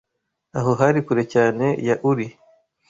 Aho 0.59 0.71
hari 0.79 0.99
kure 1.05 1.23
cyane 1.33 1.65
ya 1.87 1.95
Uri 2.09 2.27